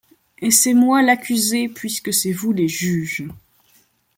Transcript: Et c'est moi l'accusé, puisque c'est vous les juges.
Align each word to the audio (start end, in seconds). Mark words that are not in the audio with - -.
Et 0.39 0.49
c'est 0.49 0.73
moi 0.73 1.03
l'accusé, 1.03 1.69
puisque 1.69 2.11
c'est 2.11 2.31
vous 2.31 2.53
les 2.53 2.67
juges. 2.67 3.23